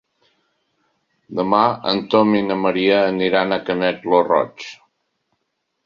Demà 1.41 1.59
en 1.93 2.01
Tom 2.15 2.33
i 2.41 2.43
na 2.49 2.59
Maria 2.65 2.99
aniran 3.13 3.57
a 3.57 3.63
Canet 3.71 4.13
lo 4.15 4.27
Roig. 4.33 4.71